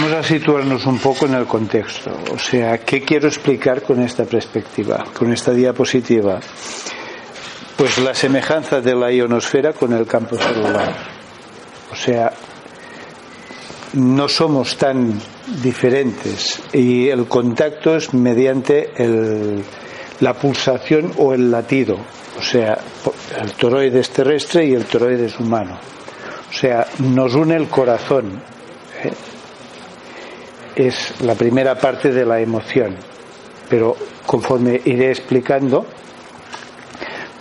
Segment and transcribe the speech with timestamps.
[0.00, 2.10] Vamos a situarnos un poco en el contexto.
[2.32, 6.40] O sea, ¿qué quiero explicar con esta perspectiva, con esta diapositiva?
[7.76, 10.94] Pues la semejanza de la ionosfera con el campo celular.
[11.92, 12.32] O sea,
[13.92, 15.20] no somos tan
[15.62, 18.88] diferentes y el contacto es mediante
[20.20, 21.98] la pulsación o el latido,
[22.38, 22.78] o sea,
[23.38, 25.78] el toroides terrestre y el toroides humano.
[26.48, 28.40] O sea, nos une el corazón.
[30.74, 32.96] Es la primera parte de la emoción,
[33.68, 35.86] pero conforme iré explicando,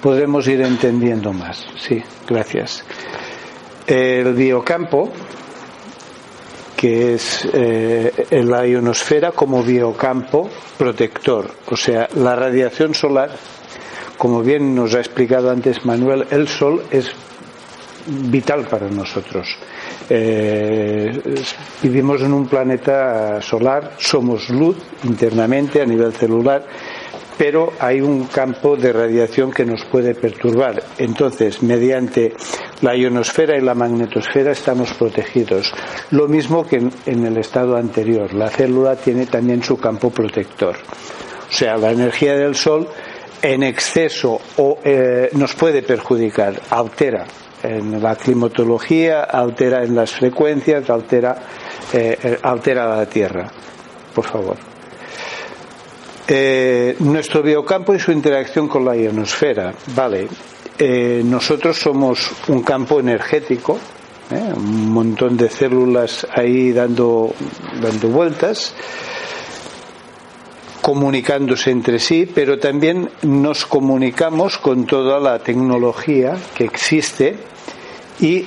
[0.01, 1.65] podremos ir entendiendo más.
[1.77, 2.83] Sí, gracias.
[3.85, 5.11] El biocampo
[6.79, 11.51] que es eh, la ionosfera como biocampo protector.
[11.67, 13.31] O sea, la radiación solar,
[14.17, 17.11] como bien nos ha explicado antes Manuel, el Sol es
[18.07, 19.57] vital para nosotros.
[20.09, 21.21] Eh,
[21.83, 26.65] vivimos en un planeta solar, somos luz internamente a nivel celular
[27.39, 30.83] pero hay un campo de radiación que nos puede perturbar.
[30.97, 32.33] Entonces, mediante
[32.81, 35.73] la ionosfera y la magnetosfera estamos protegidos.
[36.11, 38.33] Lo mismo que en, el estado anterior.
[38.33, 40.75] La célula tiene también su campo protector.
[41.49, 42.89] O sea, la energía del Sol
[43.41, 47.25] en exceso o, eh, nos puede perjudicar, altera
[47.63, 51.35] en la climatología, altera en las frecuencias, altera,
[51.93, 53.51] eh, altera la Tierra.
[54.13, 54.57] Por favor.
[56.31, 59.73] Eh, nuestro biocampo y su interacción con la ionosfera.
[59.95, 60.27] Vale,
[60.77, 63.79] eh, nosotros somos un campo energético,
[64.29, 64.53] ¿eh?
[64.55, 67.33] un montón de células ahí dando,
[67.81, 68.75] dando vueltas,
[70.81, 77.37] comunicándose entre sí, pero también nos comunicamos con toda la tecnología que existe
[78.19, 78.45] y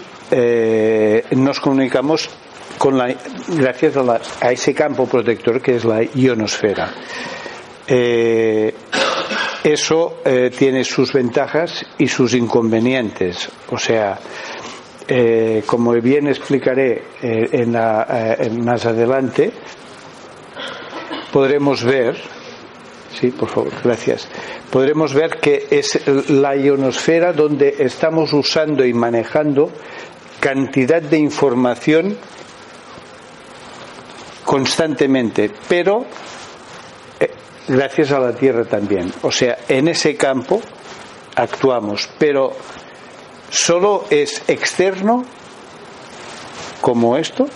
[1.36, 2.30] nos comunicamos
[2.78, 3.14] con la,
[3.48, 6.92] gracias a, a ese campo protector que es la ionosfera.
[7.86, 8.74] Eh,
[9.64, 13.48] eso eh, tiene sus ventajas y sus inconvenientes.
[13.70, 14.18] O sea,
[15.06, 19.52] eh, como bien explicaré en más adelante,
[21.32, 22.16] podremos ver,
[23.18, 24.28] sí, por favor, gracias,
[24.70, 26.00] podremos ver que es
[26.30, 29.70] la ionosfera donde estamos usando y manejando
[30.38, 32.16] cantidad de información
[34.44, 36.04] constantemente, pero
[37.68, 39.12] gracias a la tierra también.
[39.22, 40.60] O sea, en ese campo
[41.34, 42.52] actuamos, pero
[43.50, 45.24] solo es externo
[46.80, 47.46] como esto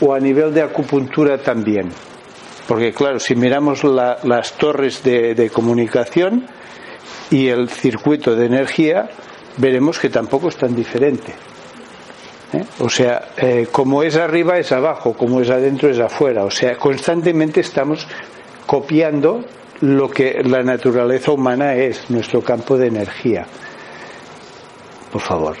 [0.00, 1.90] o a nivel de acupuntura también.
[2.68, 6.46] Porque claro, si miramos las torres de, comunicación
[7.30, 9.08] y el circuito de energía,
[9.56, 11.32] veremos que tampoco es tan diferente.
[12.52, 12.62] ¿eh?
[12.80, 16.44] O sea, eh, como es arriba es abajo, como es adentro es afuera.
[16.44, 18.06] O sea, constantemente estamos
[18.66, 19.46] copiando
[19.80, 23.46] lo que la naturaleza humana es, nuestro campo de energía.
[25.10, 25.56] Por favor.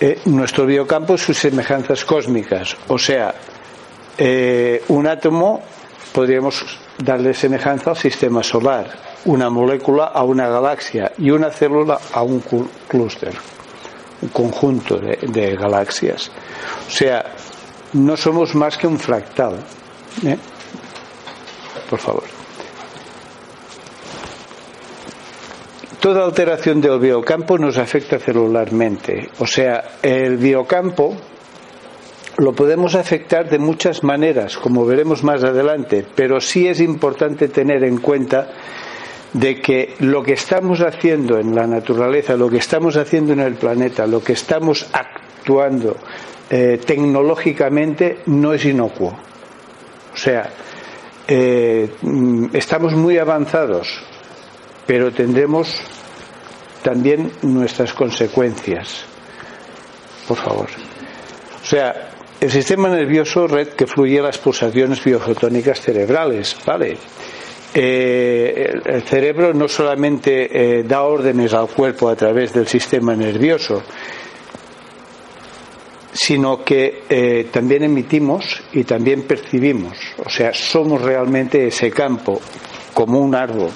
[0.00, 3.34] Eh, nuestro biocampo sus semejanzas cósmicas, o sea,
[4.22, 5.62] eh, un átomo
[6.12, 8.86] podríamos darle semejanza al sistema solar,
[9.24, 12.42] una molécula a una galaxia y una célula a un
[12.86, 13.32] clúster,
[14.20, 16.30] un conjunto de, galaxias.
[16.86, 17.24] O sea,
[17.94, 19.54] no somos más que un fractal.
[20.26, 20.36] ¿eh?
[21.88, 22.24] por favor.
[25.98, 29.30] Toda alteración del biocampo nos afecta celularmente.
[29.38, 31.16] O sea, el biocampo
[32.40, 37.84] lo podemos afectar de muchas maneras, como veremos más adelante, pero sí es importante tener
[37.84, 38.48] en cuenta
[39.34, 43.56] de que lo que estamos haciendo en la naturaleza, lo que estamos haciendo en el
[43.56, 45.98] planeta, lo que estamos actuando
[46.48, 49.14] eh, tecnológicamente no es inocuo.
[50.14, 50.48] O sea,
[51.28, 51.90] eh,
[52.54, 54.02] estamos muy avanzados,
[54.86, 55.78] pero tendremos
[56.82, 59.04] también nuestras consecuencias.
[60.26, 60.68] Por favor.
[61.62, 62.09] O sea,
[62.40, 66.96] el sistema nervioso red que fluye las pulsaciones biofotónicas cerebrales, ¿vale?
[67.72, 73.82] Eh, el cerebro no solamente eh, da órdenes al cuerpo a través del sistema nervioso,
[76.12, 79.96] sino que eh, también emitimos y también percibimos.
[80.24, 82.40] O sea, somos realmente ese campo,
[82.92, 83.70] como un árbol.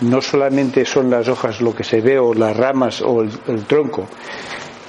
[0.00, 4.08] No solamente son las hojas lo que se ve o las ramas o el, tronco,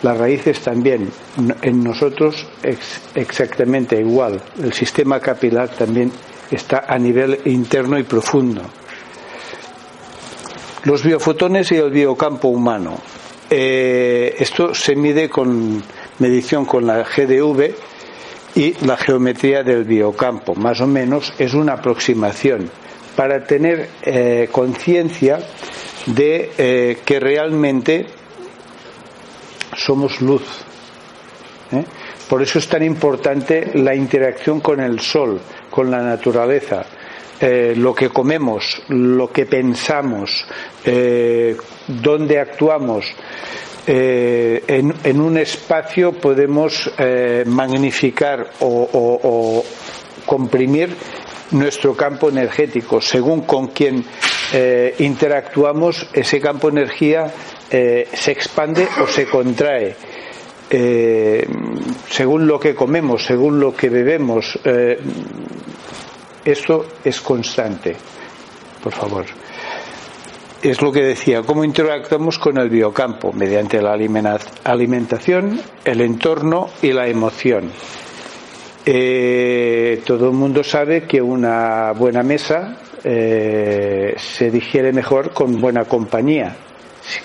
[0.02, 1.10] las raíces también.
[1.62, 2.48] En nosotros
[3.16, 4.42] exactamente igual.
[4.62, 6.12] El sistema capilar también
[6.52, 8.62] está a nivel interno y profundo.
[10.84, 12.98] Los biofotones y el biocampo humano.
[13.50, 15.84] Eh, esto se mide con
[16.20, 17.74] medición con la GDV
[18.56, 20.56] y la geometría del biocampo.
[20.56, 22.70] Más o menos es una aproximación
[23.16, 25.40] para tener eh, conciencia
[26.06, 28.06] de eh, que realmente
[29.80, 30.44] somos luz.
[31.72, 31.84] ¿eh?
[32.28, 35.40] Por eso es tan importante la interacción con el sol,
[35.70, 36.86] con la naturaleza,
[37.76, 40.46] lo que comemos, lo que pensamos,
[41.88, 43.06] dónde actuamos.
[43.88, 46.92] En, un espacio podemos
[47.46, 49.64] magnificar o
[50.26, 50.96] comprimir
[51.52, 53.02] nuestro campo energético.
[53.02, 54.06] Según con quien
[54.52, 57.32] eh, interactuamos, ese campo de energía
[57.70, 59.96] eh, se expande o se contrae.
[60.72, 61.48] Eh,
[62.10, 64.60] según lo que comemos, según lo que bebemos,
[66.46, 67.96] esto es constante.
[68.84, 69.26] Por favor.
[70.62, 76.92] Es lo que decía, cómo interactuamos con el biocampo mediante la alimentación, el entorno y
[76.92, 77.72] la emoción.
[78.84, 86.56] Todo el mundo sabe que una buena mesa eh, se digiere mejor con buena compañía.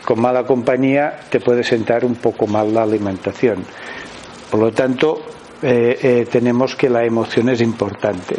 [0.05, 3.65] con mala compañía te puede sentar un poco mal la alimentación.
[4.51, 5.23] Por lo tanto,
[5.63, 8.37] eh, tenemos que la emoción es importante.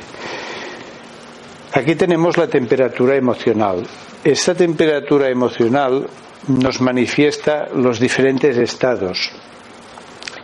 [1.73, 3.85] Aquí tenemos la temperatura emocional.
[4.23, 6.07] Esta temperatura emocional
[6.47, 9.31] nos manifiesta los diferentes estados.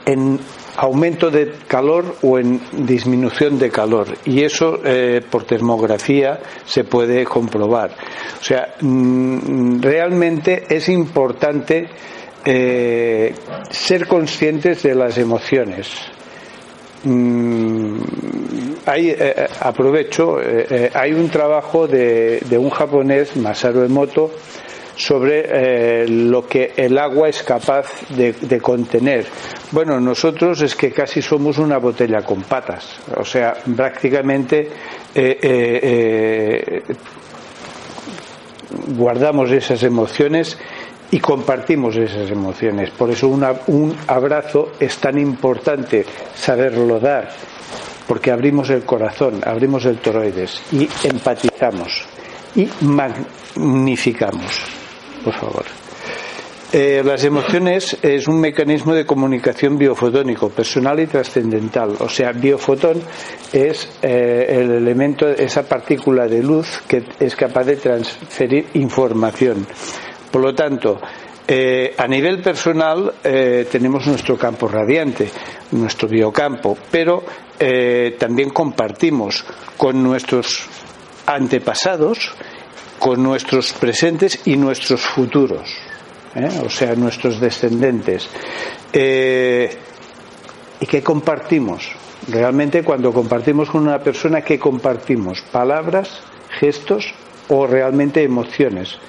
[0.05, 0.39] En
[0.77, 7.25] aumento de calor o en disminución de calor y eso eh, por termografía se puede
[7.25, 7.91] comprobar.
[8.39, 11.89] O sea, mm, realmente es importante
[12.45, 13.33] eh,
[13.69, 15.89] ser conscientes de las emociones.
[17.03, 17.99] Mm,
[18.93, 20.37] eh, aprovecho,
[20.93, 24.31] hay un trabajo de, de un japonés, Masaru Emoto,
[25.01, 29.25] sobre eh, lo que el agua es capaz de, contener.
[29.71, 34.69] Bueno, nosotros es que casi somos una botella con patas, o sea, prácticamente
[35.15, 36.83] eh, eh,
[38.95, 40.57] guardamos esas emociones
[41.09, 42.91] y compartimos esas emociones.
[42.91, 46.05] Por eso un abrazo es tan importante
[46.35, 47.29] saberlo dar,
[48.07, 52.05] porque abrimos el corazón, abrimos el toroides y empatizamos
[52.55, 54.80] y magnificamos
[55.23, 55.65] por favor.
[56.73, 61.97] Eh, las emociones es un mecanismo de comunicación biofotónico, personal y trascendental.
[61.99, 63.01] O sea, biofotón
[63.51, 69.67] es eh, el elemento, esa partícula de luz que es capaz de transferir información.
[70.31, 71.01] Por lo tanto,
[71.45, 75.29] eh, a nivel personal tenemos nuestro campo radiante,
[75.71, 77.23] nuestro biocampo, pero
[78.17, 79.43] también compartimos
[79.75, 80.63] con nuestros
[81.25, 82.33] antepasados
[83.01, 85.67] con nuestros presentes y nuestros futuros,
[86.35, 86.47] ¿eh?
[86.63, 88.29] o sea, nuestros descendientes.
[88.93, 89.75] Eh,
[90.79, 91.89] ¿Y qué compartimos?
[92.27, 95.41] Realmente cuando compartimos con una persona, ¿qué compartimos?
[95.41, 96.21] ¿Palabras,
[96.59, 97.11] gestos
[97.49, 98.99] o realmente emociones?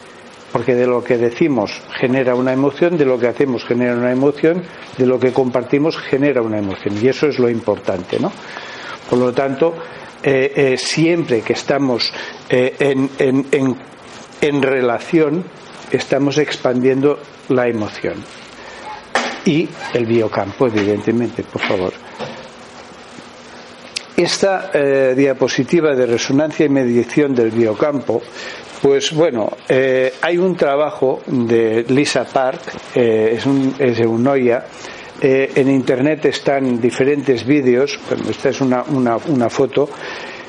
[0.52, 4.62] Porque de lo que decimos genera una emoción, de lo que hacemos genera una emoción,
[4.96, 6.96] de lo que compartimos genera una emoción.
[7.02, 8.32] Y eso es lo importante, ¿no?
[9.10, 9.74] Por lo tanto,
[10.22, 12.12] eh, eh, siempre que estamos
[12.48, 13.76] eh, en, en,
[14.40, 15.44] en, relación,
[15.90, 18.14] estamos expandiendo la emoción.
[19.44, 21.92] Y el biocampo, evidentemente, por favor.
[24.16, 24.70] Esta
[25.16, 28.22] diapositiva de resonancia y medición del biocampo,
[28.80, 32.60] pues bueno, hay un trabajo de Lisa Park,
[32.94, 33.98] es, un, es
[35.24, 37.96] eh, en internet están diferentes vídeos,
[38.28, 39.88] esta es una, una, foto,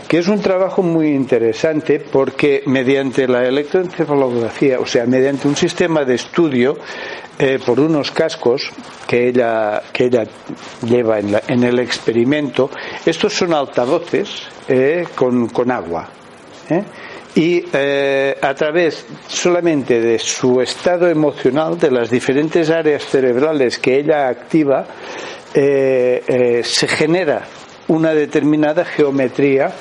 [0.07, 6.03] que es un trabajo muy interesante porque mediante la electroencefalografía, o sea, mediante un sistema
[6.03, 6.79] de estudio
[7.37, 8.71] eh, por unos cascos
[9.07, 10.23] que ella, que ella
[10.81, 12.71] lleva en, en el experimento,
[13.05, 16.09] estos son altavoces eh, con, con, agua
[17.35, 23.97] y eh, a través solamente de su estado emocional, de las diferentes áreas cerebrales que
[23.97, 24.85] ella activa,
[25.53, 27.43] eh, eh, se genera
[27.87, 29.71] una determinada geometría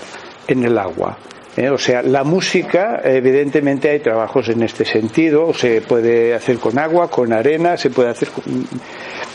[0.48, 1.18] en el agua.
[1.70, 7.10] O sea, la música, evidentemente hay trabajos en este sentido, se puede hacer con agua,
[7.10, 8.66] con arena, se puede hacer con...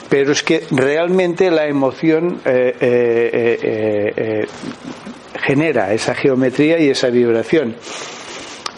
[0.10, 2.42] Pero es que realmente la emoción
[5.48, 7.74] genera esa geometría y esa vibración.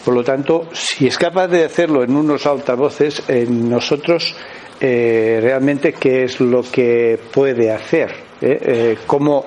[0.04, 4.36] Por lo tanto, si es capaz de hacerlo en unos altavoces, en nosotros
[4.80, 8.58] eh, realmente qué es lo que puede hacer, ¿Eh?
[8.62, 9.44] eh cómo,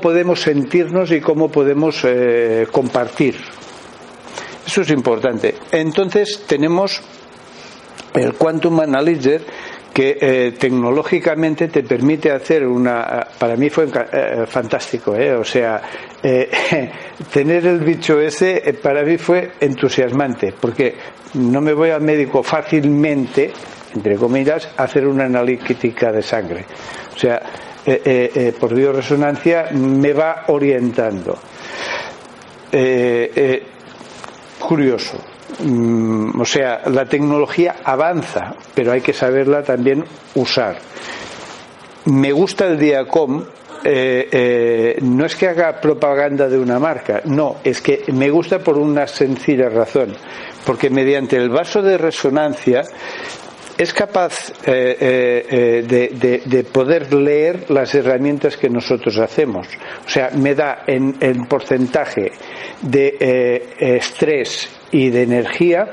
[0.00, 2.06] podemos sentirnos y cómo podemos
[2.70, 3.34] compartir.
[4.64, 5.56] Eso es importante.
[5.72, 7.02] Entonces tenemos
[8.14, 9.42] el Quantum Analyzer
[9.98, 13.26] porque eh, tecnológicamente te permite hacer una.
[13.36, 15.34] Para mí fue eh, fantástico, ¿eh?
[15.34, 15.82] O sea,
[17.32, 20.94] tener el bicho ese para mí fue entusiasmante, porque
[21.34, 23.50] no me voy al médico fácilmente,
[23.92, 26.64] entre comillas, a hacer una analítica de sangre.
[27.12, 27.42] O sea,
[28.60, 31.40] por bioresonancia me va orientando.
[34.60, 35.27] curioso
[36.38, 40.78] o sea, la tecnología avanza, pero hay que saberla también usar.
[42.04, 43.44] Me gusta el Diacom,
[43.84, 48.58] eh, eh, no es que haga propaganda de una marca, no, es que me gusta
[48.58, 50.14] por una sencilla razón,
[50.64, 52.82] porque mediante el vaso de resonancia
[53.76, 59.68] es capaz eh, de, poder leer las herramientas que nosotros hacemos.
[60.04, 62.32] O sea, me da en, en porcentaje
[62.82, 65.90] de estrés y de energía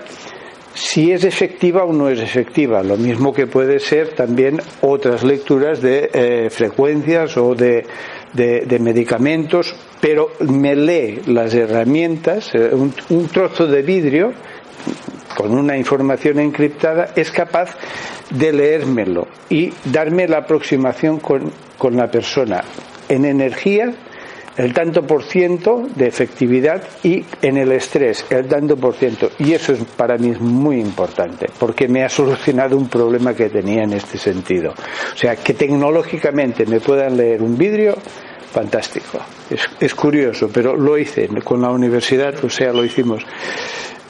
[0.75, 2.83] si es efectiva o no es efectiva.
[2.83, 7.85] Lo mismo que puede ser también otras lecturas de eh, frecuencias o de,
[8.33, 14.33] de, medicamentos, pero me lee las herramientas, eh, un, trozo de vidrio
[15.37, 17.75] con una información encriptada es capaz
[18.29, 22.63] de leérmelo y darme la aproximación con, con la persona
[23.07, 23.93] en energía
[24.57, 29.29] el tanto por ciento de efectividad y en el estrés el tanto por ciento.
[29.39, 33.49] Y eso es para mí es muy importante porque me ha solucionado un problema que
[33.49, 34.71] tenía en este sentido.
[34.71, 37.95] O sea, que tecnológicamente me puedan leer un vidrio,
[38.51, 39.19] fantástico.
[39.79, 43.23] Es, curioso, pero lo hice con la universidad, o sea, lo hicimos.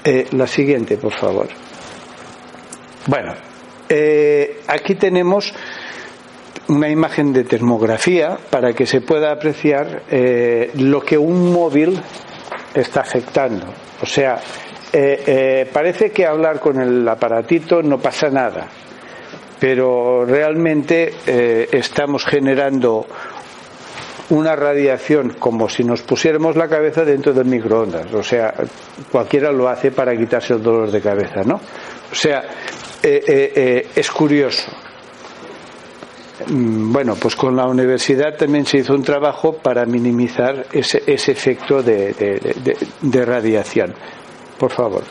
[0.03, 1.47] Eh, la siguiente, por favor.
[3.07, 3.33] Bueno,
[3.89, 5.51] eh, aquí tenemos
[6.67, 11.99] una imagen de termografía para que se pueda apreciar eh, lo que un móvil
[12.73, 13.67] está afectando.
[14.01, 14.39] O sea,
[14.91, 18.67] eh, eh, parece que hablar con el aparatito no pasa nada,
[19.59, 21.13] pero realmente
[21.71, 23.05] estamos generando
[24.29, 28.11] una radiación como si nos pusiéramos la cabeza dentro del microondas.
[28.13, 28.53] O sea,
[29.11, 31.55] cualquiera lo hace para quitarse el dolor de cabeza, ¿no?
[32.11, 32.43] O sea,
[33.01, 34.84] es curioso.
[36.47, 41.31] Mm, bueno, pues con la universidad también se hizo un trabajo para minimizar ese, ese
[41.31, 42.13] efecto de,
[43.01, 43.93] de, radiación.
[44.57, 45.03] Por favor.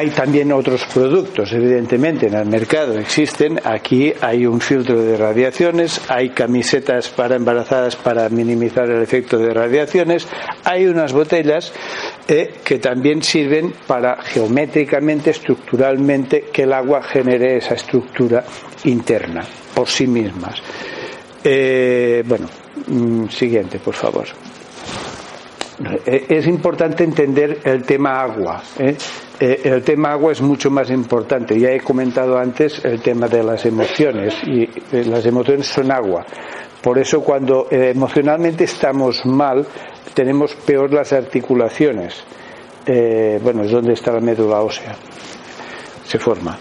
[0.00, 3.60] Hay también otros productos, evidentemente, en el mercado existen.
[3.62, 9.52] Aquí hay un filtro de radiaciones, hay camisetas para embarazadas para minimizar el efecto de
[9.52, 10.26] radiaciones,
[10.64, 11.74] hay unas botellas
[12.26, 18.42] eh, que también sirven para geométricamente, estructuralmente, que el agua genere esa estructura
[18.84, 20.62] interna por sí mismas.
[21.44, 22.48] Eh, bueno,
[22.86, 24.28] mm, siguiente, por favor.
[26.06, 28.62] Eh, es importante entender el tema agua.
[28.78, 31.58] el tema agua es mucho más importante.
[31.58, 36.26] Ya he comentado antes el tema de las emociones y las emociones son agua.
[36.82, 39.66] Por eso cuando emocionalmente estamos mal,
[40.14, 42.24] tenemos peor las articulaciones.
[42.86, 44.94] Eh, bueno, es donde está la médula ósea.
[46.04, 46.58] Se forma.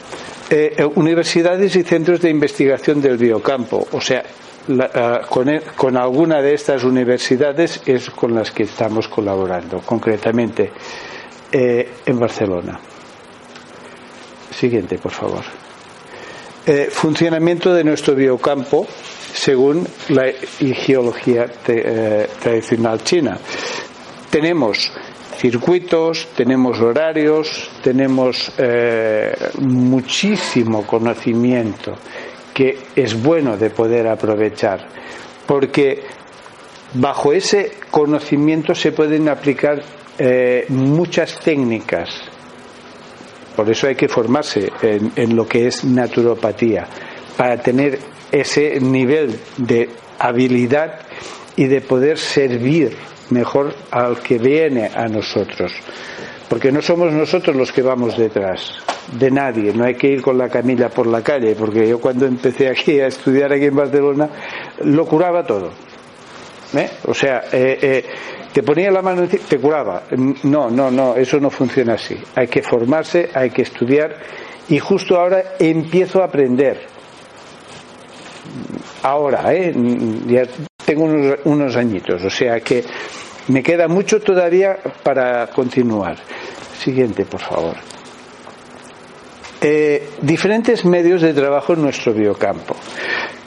[0.50, 3.88] Eh, eh, universidades y centros de investigación del biocampo.
[3.92, 4.24] O sea,
[4.94, 10.72] ah, con, con, alguna de estas universidades es con las que estamos colaborando, concretamente
[11.52, 12.80] en Barcelona.
[14.52, 15.44] Siguiente, por favor.
[16.92, 18.86] funcionamiento de nuestro biocampo
[19.34, 23.40] según la geología tradicional china.
[24.30, 24.92] Tenemos
[25.40, 31.96] circuitos, tenemos horarios, tenemos eh, muchísimo conocimiento
[32.60, 34.86] que es bueno de poder aprovechar,
[35.48, 36.04] porque
[36.96, 39.82] bajo ese conocimiento se pueden aplicar
[40.18, 42.10] eh, muchas técnicas.
[43.56, 46.86] Por eso hay que formarse en, en lo que es naturopatía,
[47.38, 47.98] para tener
[48.30, 51.00] ese nivel de habilidad
[51.56, 52.94] y de poder servir
[53.30, 55.72] mejor al que viene a nosotros.
[56.50, 60.38] Porque no somos nosotros los que vamos detrás de nadie, no hay que ir con
[60.38, 64.30] la camilla por la calle, porque yo cuando empecé aquí a estudiar aquí en Barcelona
[64.84, 65.72] lo curaba todo.
[66.76, 66.90] ¿Eh?
[67.06, 68.06] O sea, eh, eh,
[68.54, 70.04] te ponía la mano te curaba.
[70.44, 72.16] No, no, no, eso no funciona así.
[72.36, 74.16] Hay que formarse, hay que estudiar
[74.70, 76.82] y justo ahora empiezo a aprender.
[79.04, 79.74] Ahora, ¿eh?
[80.28, 80.44] ya
[80.86, 81.06] tengo
[81.46, 82.84] unos, añitos, o sea que
[83.48, 86.18] me queda mucho todavía para continuar.
[86.80, 87.89] Siguiente, por favor.
[89.62, 92.76] Eh, diferentes medios de trabajo en nuestro biocampo.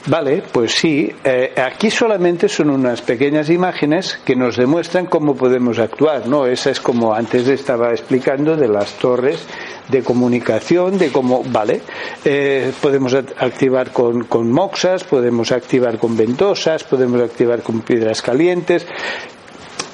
[0.05, 5.79] Vale, pues sí, eh, aquí solamente son unas pequeñas imágenes que nos demuestran cómo podemos
[5.79, 6.45] actuar, ¿no?
[6.45, 9.47] Esa es como antes estaba explicando de las torres
[9.87, 11.81] de comunicación, de cómo, vale,
[12.25, 18.85] eh, podemos activar con, con moxas, podemos activar con ventosas, podemos activar con piedras calientes.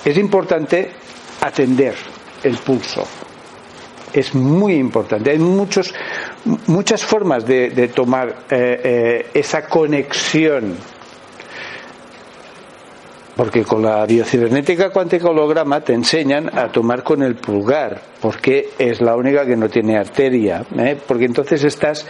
[0.04, 0.90] Es importante
[1.42, 1.94] atender
[2.44, 3.06] el pulso.
[4.14, 5.32] Es muy importante.
[5.32, 5.94] Hay muchos,
[6.68, 10.78] muchas formas de, tomar eh, eh, esa conexión
[13.36, 19.00] porque con la biocibernética cuántica holograma te enseñan a tomar con el pulgar, porque es
[19.00, 20.66] la única que no tiene arteria.
[20.78, 20.98] ¿eh?
[21.08, 22.06] Porque entonces estás.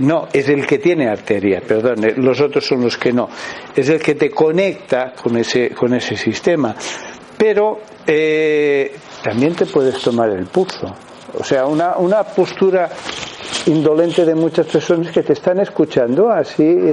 [0.00, 3.28] No, es el que tiene arteria, perdón, los otros son los que no.
[3.74, 6.76] Es el que te conecta con ese, con ese sistema.
[7.36, 7.80] Pero
[9.22, 10.94] también te puedes tomar el pulso.
[11.38, 12.90] O sea, una, una postura
[13.66, 16.92] indolente de muchas personas que te están escuchando así,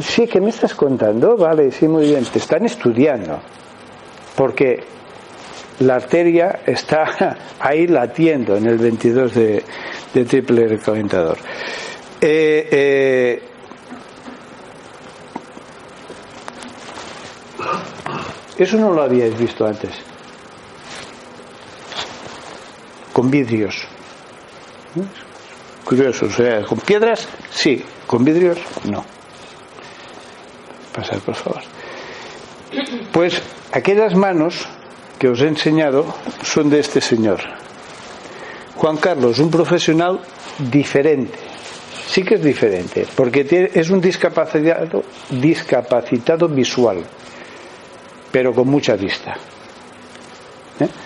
[0.00, 1.36] sí, que me estás contando?
[1.36, 3.40] Vale, sí, muy bien, te están estudiando,
[4.36, 4.84] porque
[5.80, 9.64] la arteria está ahí latiendo en el 22 de,
[10.26, 11.36] triple recalentador.
[12.20, 13.42] Eh, eh,
[18.56, 20.05] eso no lo habíais visto antes.
[23.16, 23.74] Con vidrios.
[25.86, 26.28] Curioso,
[26.68, 29.02] con piedras sí, con vidrios no.
[30.92, 31.62] Pasar, por favor.
[33.12, 33.40] Pues
[33.72, 34.68] aquellas manos
[35.18, 36.04] que os he enseñado
[36.42, 37.40] son de este señor.
[38.76, 40.20] Juan Carlos, un profesional
[40.58, 41.38] diferente.
[42.08, 47.02] Sí que es diferente, porque es un discapacitado, discapacitado visual,
[48.30, 49.38] pero con mucha vista.
[50.80, 51.05] ¿Eh?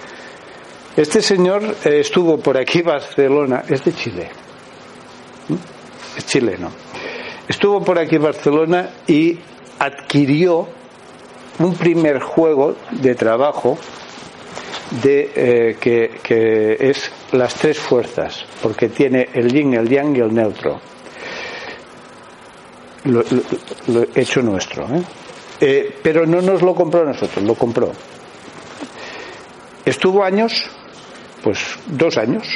[1.00, 4.30] Este señor eh, estuvo por aquí Barcelona, es de Chile
[6.16, 6.70] es chileno.
[7.48, 9.38] Estuvo por aquí Barcelona y
[9.78, 10.68] adquirió
[11.58, 13.78] un primer juego de trabajo
[15.02, 20.34] de eh, que, es las tres fuerzas, porque tiene el yin, el yang y el
[20.34, 20.80] neutro.
[23.04, 24.84] Lo, he hecho nuestro.
[24.84, 25.02] ¿eh?
[25.60, 27.92] Eh, pero no nos lo compró nosotros, lo compró.
[29.84, 30.70] Estuvo años,
[31.42, 32.46] pues dos años,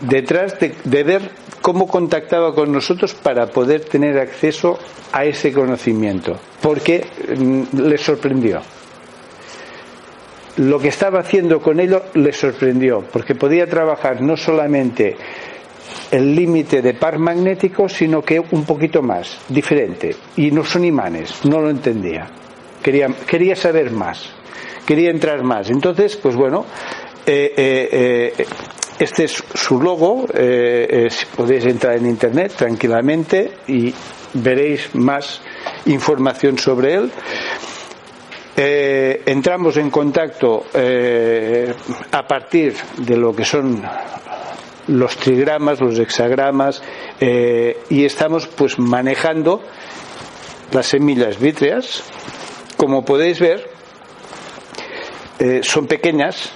[0.00, 1.30] detrás de, ver
[1.62, 4.78] cómo contactaba con nosotros para poder tener acceso
[5.12, 8.60] a ese conocimiento, porque mm, le sorprendió.
[10.56, 15.16] Lo que estaba haciendo con ello le sorprendió, porque podía trabajar no solamente
[16.10, 20.16] el límite de par magnético, sino que un poquito más, diferente.
[20.36, 22.26] Y no son imanes, no lo entendía.
[22.82, 24.30] Quería, quería saber más,
[24.86, 25.68] quería entrar más.
[25.68, 26.64] Entonces, pues bueno,
[27.26, 28.46] eh, eh, eh,
[29.00, 33.92] este es su logo, eh, podéis entrar en internet tranquilamente y
[34.34, 35.40] veréis más
[35.86, 37.10] información sobre él.
[38.56, 40.64] Entramos en contacto
[42.10, 43.82] a partir de lo que son
[44.86, 46.82] los trigramas, los hexagramas
[47.20, 49.62] y estamos pues manejando
[50.72, 52.02] las semillas vítreas.
[52.78, 53.68] Como podéis ver,
[55.62, 56.50] son pequeñas,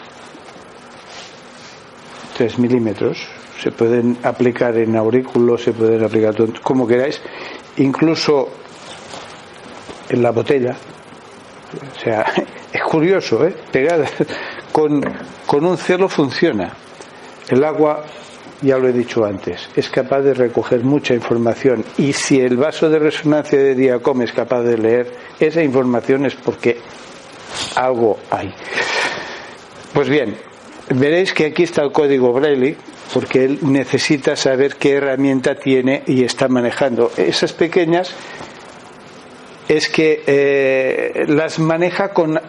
[2.40, 3.18] 3 milímetros.
[3.62, 7.20] Se pueden aplicar en aurículos, se pueden aplicar como queráis,
[7.76, 8.48] incluso
[10.08, 10.74] en la botella.
[10.74, 12.24] O sea,
[12.72, 13.54] es curioso, ¿eh?
[13.70, 14.06] Pegada.
[14.72, 15.02] Con,
[15.46, 16.72] con un celo funciona.
[17.48, 18.04] El agua,
[18.62, 22.88] ya lo he dicho antes, es capaz de recoger mucha información y si el vaso
[22.88, 26.78] de resonancia de Diacom es capaz de leer esa información es porque
[27.74, 28.54] algo hay.
[29.92, 30.36] Pues bien,
[30.92, 32.76] Veréis que aquí está el código Braille
[33.14, 37.12] porque él necesita saber qué herramienta tiene y está manejando.
[37.16, 38.12] Esas pequeñas
[39.68, 42.40] es que eh, las maneja con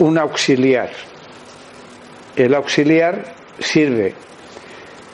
[0.00, 0.90] un auxiliar.
[2.34, 4.14] El auxiliar sirve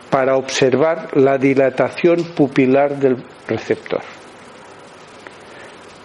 [0.09, 4.01] para observar la dilatación pupilar del receptor.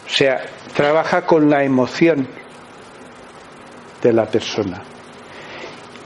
[0.06, 0.44] O sea,
[0.76, 2.28] trabaja con la emoción
[4.02, 4.95] de la persona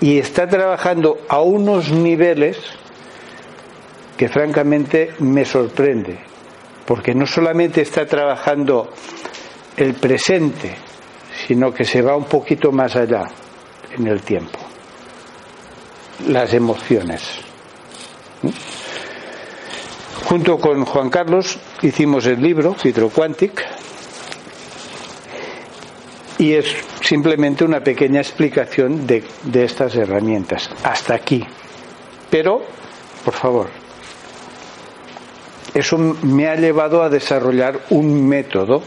[0.02, 2.58] y está trabajando a unos niveles
[4.18, 6.20] que francamente me sorprende,
[6.86, 8.92] porque no solamente está trabajando
[9.78, 10.76] el presente,
[11.48, 13.26] sino que se va un poquito más allá
[13.98, 14.60] en el tiempo.
[16.28, 17.40] Las emociones.
[20.26, 22.76] Junto con Juan Carlos hicimos el libro
[23.16, 23.66] Quantic
[26.40, 29.24] y es simplemente una pequeña explicación de,
[29.54, 30.70] estas herramientas.
[30.84, 31.46] Hasta aquí.
[32.30, 32.64] Pero,
[33.26, 33.68] por favor,
[35.74, 38.82] eso me ha llevado a desarrollar un método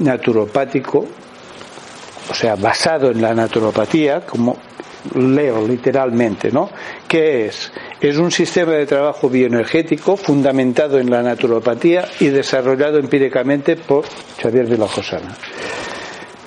[0.00, 1.06] naturopático,
[2.30, 4.58] o sea, basado en la naturopatía, como
[5.14, 6.68] leo literalmente, ¿no?
[7.06, 7.72] ¿qué es?
[8.00, 14.04] Es un sistema de trabajo bioenergético fundamentado en la naturopatía y desarrollado empíricamente por
[14.42, 15.34] Xavier Vilajosana.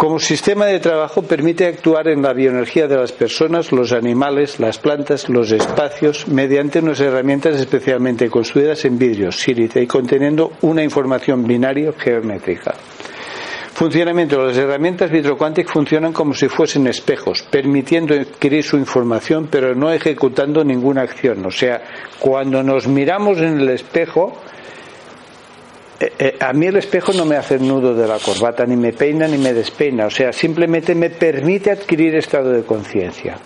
[0.02, 4.80] Como sistema de trabajo permite actuar en la bioenergía de las personas, los animales, las
[4.80, 11.46] plantas, los espacios, mediante unas herramientas especialmente construidas en vidrio, sílice y conteniendo una información
[11.46, 12.74] binaria geométrica.
[13.74, 14.44] Funcionamiento.
[14.44, 20.64] Las herramientas Vitroquantic funcionan como si fuesen espejos, permitiendo adquirir su información, pero no ejecutando
[20.64, 21.46] ninguna acción.
[21.46, 21.80] O sea,
[22.18, 24.36] cuando nos miramos en el espejo,
[26.02, 28.76] eh, eh, a mí el espejo no me hace el nudo de la corbata, ni
[28.76, 33.38] me peina ni me despeina, o sea, simplemente me permite adquirir estado de conciencia.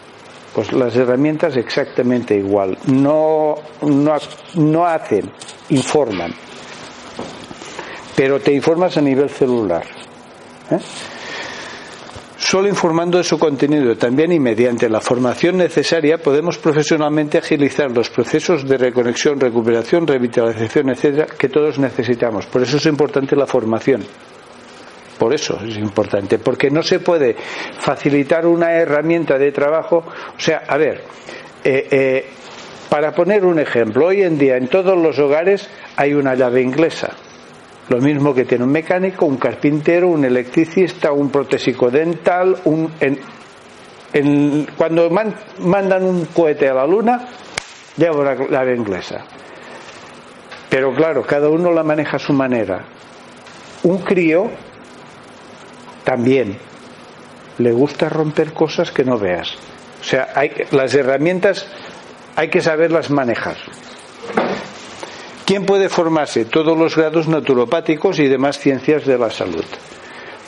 [0.53, 4.15] Pues las herramientas exactamente igual, no, no,
[4.55, 5.29] no hacen,
[5.67, 6.33] informan,
[8.15, 9.83] pero te informas a nivel celular.
[10.71, 10.79] ¿eh?
[12.37, 18.09] Solo informando de su contenido también y mediante la formación necesaria podemos profesionalmente agilizar los
[18.09, 22.45] procesos de reconexión, recuperación, revitalización, etcétera, que todos necesitamos.
[22.47, 24.03] Por eso es importante la formación.
[25.17, 27.35] Por eso es importante, porque no se puede
[27.79, 30.03] facilitar una herramienta de trabajo.
[30.07, 31.03] O sea, a ver,
[31.63, 32.25] eh, eh,
[32.89, 37.15] para poner un ejemplo, hoy en día en todos los hogares hay una llave inglesa
[37.89, 42.91] lo mismo que tiene un mecánico, un carpintero, un electricista, un protésico dental, un,
[44.77, 47.27] cuando mandan un cohete a la luna,
[47.97, 49.25] lleva la clave inglesa.
[50.69, 52.85] Pero claro, cada uno la maneja a su manera.
[53.83, 54.49] Un crío
[56.03, 56.57] también
[57.59, 59.55] le gusta romper cosas que no veas.
[60.01, 61.67] O sea, hay, las herramientas
[62.35, 63.57] hay que saberlas manejar.
[65.45, 66.45] ¿Quién puede formarse?
[66.45, 69.63] Todos los grados naturopáticos y demás ciencias de la salud.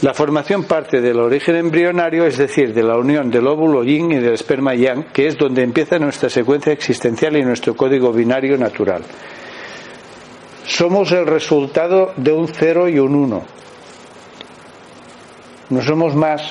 [0.02, 4.16] La formación parte del origen embrionario, es decir, de la unión del óvulo yin y
[4.16, 9.04] del esperma yang, que es donde empieza nuestra secuencia existencial y nuestro código binario natural.
[10.66, 13.44] Somos el resultado de un cero y un uno.
[15.70, 16.42] No somos más.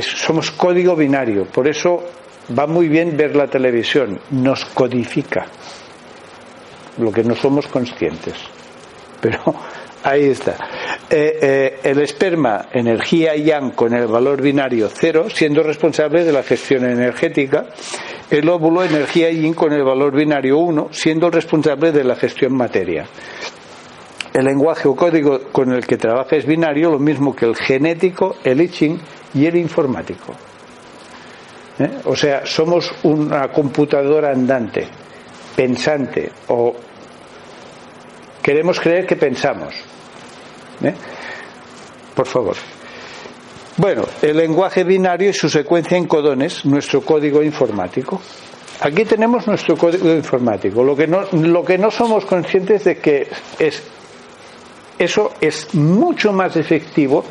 [0.00, 1.46] somos código binario.
[1.46, 2.04] Por eso
[2.56, 4.20] va muy bien ver la televisión.
[4.30, 5.46] Nos codifica
[6.98, 8.34] lo que no somos conscientes.
[9.20, 9.38] Pero
[10.02, 10.56] ahí está.
[11.08, 16.42] Eh, eh, el esperma, energía yang con el valor binario cero, siendo responsable de la
[16.42, 17.66] gestión energética.
[18.30, 23.06] El óvulo, energía yin con el valor binario 1, siendo responsable de la gestión materia.
[24.34, 28.36] El lenguaje o código con el que trabaja es binario, lo mismo que el genético,
[28.42, 28.98] el I
[29.34, 30.34] y el informático.
[31.78, 31.88] ¿Eh?
[32.06, 34.88] O sea, somos una computadora andante
[35.56, 36.74] pensante o
[38.46, 39.74] queremos creer que pensamos.
[40.80, 40.94] ¿eh?
[42.14, 42.54] Por favor.
[43.76, 48.22] Bueno, el lenguaje binario y su secuencia en codones, nuestro código informático.
[48.82, 50.84] Aquí tenemos nuestro código informático.
[50.84, 53.28] Lo que no, lo que no somos conscientes de que
[53.58, 53.82] es
[54.96, 57.24] eso es mucho más efectivo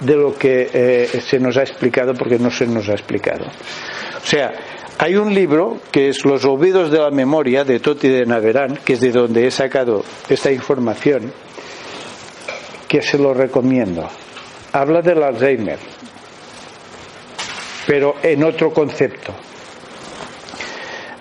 [0.00, 3.44] de lo que eh, se nos ha explicado porque no se nos ha explicado.
[3.44, 4.54] O sea,
[5.02, 8.92] hay un libro que es Los olvidos de la memoria de Toti de Naverán, que
[8.92, 11.32] es de donde he sacado esta información,
[12.86, 14.08] que se lo recomiendo.
[14.72, 15.80] Habla del Alzheimer,
[17.84, 19.34] pero en otro concepto.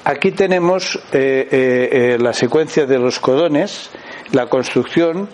[0.04, 3.90] Aquí tenemos eh, eh, eh, la secuencia de los codones,
[4.32, 5.28] la construcción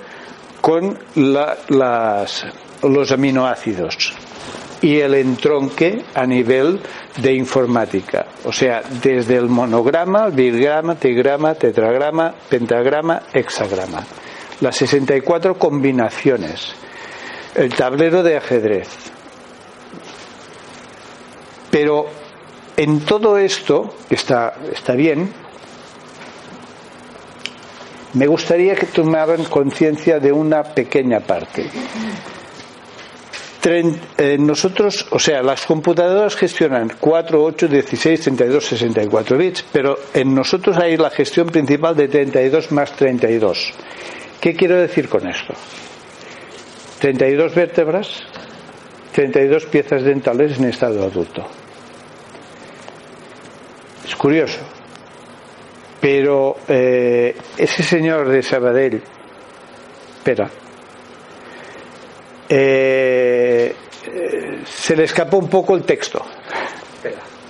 [0.62, 4.14] con los aminoácidos
[4.82, 6.80] y el entronque a nivel
[7.18, 8.28] de informática.
[8.46, 14.06] O sea, desde el monograma, bigrama, tigrama, tetragrama, pentagrama, hexagrama.
[14.62, 16.74] Las 64 combinaciones.
[17.56, 18.90] El tablero de ajedrez.
[21.72, 22.06] Pero
[22.76, 25.32] en todo esto, está, está bien,
[28.14, 31.70] me gustaría que tomaran conciencia de una pequeña parte.
[33.70, 40.34] Eh, nosotros, o sea, las computadoras gestionan 4, 8, 16, 32, 64 bits, pero en
[40.34, 43.74] nosotros hay la gestión principal de 32 más 32.
[44.40, 45.54] ¿Qué quiero decir con esto?
[47.00, 48.24] 32 vértebras,
[49.12, 51.46] 32 piezas dentales en estado adulto.
[54.08, 54.60] Es curioso.
[56.00, 59.02] Pero eh, ese señor de Sabadell,
[60.18, 60.50] espera,
[62.50, 63.76] eh,
[64.66, 66.24] se le escapó un poco el texto.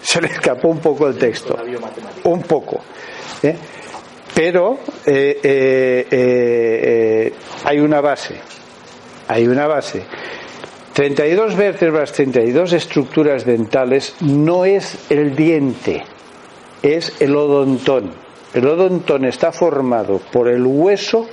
[0.02, 1.58] Se le escapó un poco el texto.
[2.24, 2.82] Un poco.
[3.44, 3.56] ¿eh?
[4.34, 6.14] Pero eh,
[7.64, 8.36] hay una base.
[9.28, 10.06] Hay una base.
[10.94, 16.04] 32 vértebras, 32 estructuras dentales no es el diente.
[16.82, 18.14] es el odontón.
[18.54, 21.28] El odontón está formado por el hueso,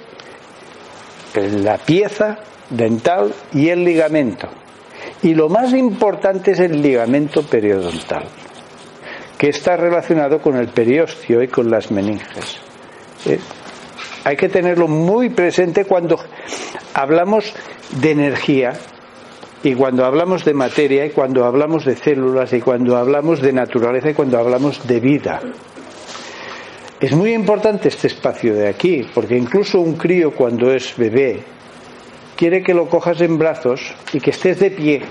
[1.34, 2.38] la pieza
[2.70, 4.48] dental y el ligamento.
[5.22, 8.24] Y lo más importante es el ligamento periodontal,
[9.38, 12.58] que está relacionado con el periostio y con las meninges.
[13.26, 13.38] ¿Eh?
[14.24, 16.18] Hay que tenerlo muy presente cuando
[16.94, 17.52] hablamos
[18.00, 18.72] de energía
[19.62, 24.10] y cuando hablamos de materia y cuando hablamos de células y cuando hablamos de naturaleza
[24.10, 25.40] y cuando hablamos de vida.
[27.04, 31.42] Es muy importante este espacio de aquí, porque incluso un crío cuando es bebé
[32.34, 35.02] quiere que lo cojas en brazos y que estés de pie,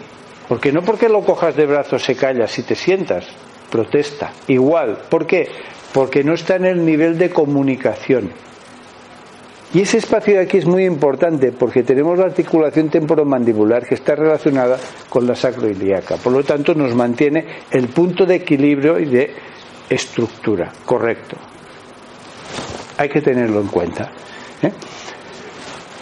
[0.49, 3.27] porque no porque lo cojas de brazos se calla, si te sientas,
[3.69, 4.33] protesta.
[4.47, 5.47] Igual, ¿por qué?
[5.93, 8.31] Porque no está en el nivel de comunicación.
[9.71, 14.15] Y ese espacio de aquí es muy importante porque tenemos la articulación temporomandibular que está
[14.15, 14.79] relacionada
[15.09, 16.17] con la sacroiliaca.
[16.17, 19.35] Por lo tanto, nos mantiene el punto de equilibrio y de
[19.91, 21.52] estructura correcto.
[22.97, 24.11] Hay que tenerlo en cuenta.
[24.61, 24.71] ¿eh?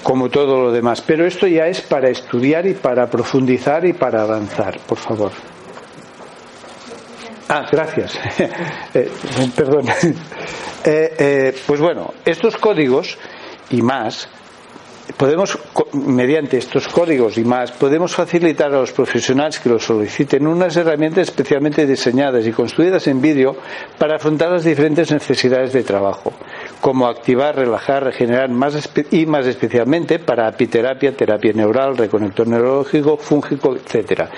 [0.03, 1.01] Como todo lo demás.
[1.01, 4.79] Pero esto ya es para estudiar y para profundizar y para avanzar.
[4.79, 5.31] Por favor.
[7.49, 8.17] Ah, gracias.
[8.93, 9.09] Eh,
[9.55, 9.85] perdón.
[10.83, 13.15] Eh, pues bueno, estos códigos
[13.69, 14.27] y más,
[15.17, 15.57] podemos,
[15.93, 21.29] mediante estos códigos y más, podemos facilitar a los profesionales que lo soliciten unas herramientas
[21.29, 23.55] especialmente diseñadas y construidas en vídeo
[23.97, 26.33] para afrontar las diferentes necesidades de trabajo,
[26.81, 33.75] como activar, relajar, regenerar más y más especialmente para apiterapia, terapia neural, reconector neurológico, fúngico,
[33.75, 34.29] etcétera.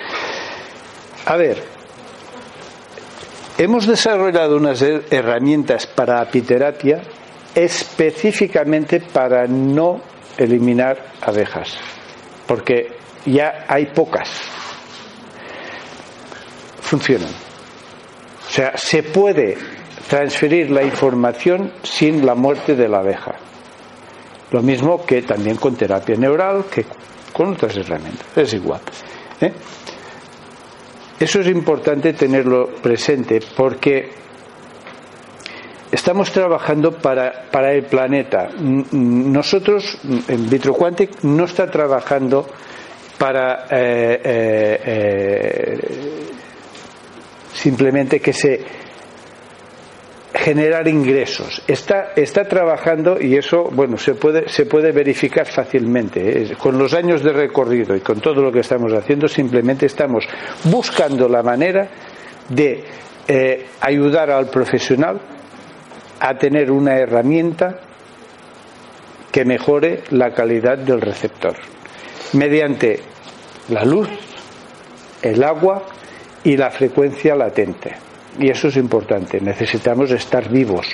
[1.25, 1.63] A ver,
[3.57, 7.01] hemos desarrollado unas herramientas para apiterapia
[7.55, 10.01] específicamente para no
[10.37, 11.77] eliminar abejas,
[12.45, 12.91] porque
[13.25, 14.29] ya hay pocas.
[16.81, 17.29] Funcionan.
[17.29, 19.57] O sea, se puede
[20.07, 23.35] transferir la información sin la muerte de la abeja.
[24.51, 26.85] Lo mismo que también con terapia neural, que
[27.31, 28.25] con otras herramientas.
[28.35, 28.81] Es igual.
[29.41, 29.51] ¿eh?
[31.19, 34.11] Eso es importante tenerlo presente porque
[35.91, 38.49] estamos trabajando para, para el planeta.
[38.91, 42.45] Nosotros, en Vitroquantic, no está trabajando
[43.17, 44.19] para eh,
[44.85, 45.79] eh,
[47.53, 48.82] simplemente que se
[50.33, 51.61] generar ingresos.
[51.67, 56.55] Está, está trabajando y eso, bueno, se puede, se puede verificar fácilmente.
[56.57, 60.25] Con los años de recorrido y con todo lo que estamos haciendo, simplemente estamos
[60.65, 61.87] buscando la manera
[62.49, 62.83] de
[63.79, 65.21] ayudar al profesional
[66.19, 67.79] a tener una herramienta
[69.31, 71.55] que mejore la calidad del receptor
[72.33, 72.99] mediante
[73.69, 74.07] la luz,
[75.21, 75.83] el agua
[76.43, 78.12] y la frecuencia latente.
[78.39, 80.87] Y eso es importante, necesitamos estar vivos.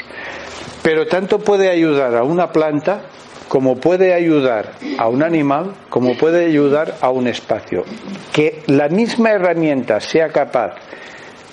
[0.83, 3.01] Pero tanto puede ayudar a una planta
[3.49, 7.83] como puede ayudar a un animal, como puede ayudar a un espacio.
[8.31, 10.75] Que la misma herramienta sea capaz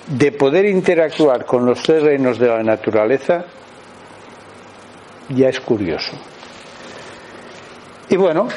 [0.07, 3.45] de poder interactuar con los terrenos de la naturaleza
[5.29, 6.13] ya es curioso.
[8.09, 8.47] Y bueno,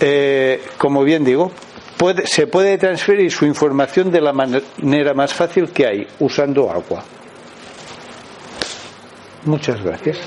[0.00, 1.50] eh, como bien digo,
[2.24, 7.02] se puede transferir su información de la manera más fácil que hay, usando agua.
[9.44, 10.18] Muchas gracias.